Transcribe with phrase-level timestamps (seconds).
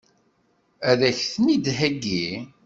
[0.89, 2.27] Ad k-ten-id-theggi?